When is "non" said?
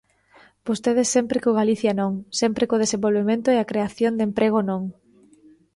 2.01-2.13, 4.69-4.81